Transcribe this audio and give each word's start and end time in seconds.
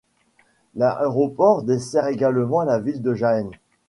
L'aéroport 0.73 1.61
dessert 1.61 2.07
également 2.07 2.63
la 2.63 2.79
ville 2.79 3.03
de 3.03 3.13
Jaén. 3.13 3.51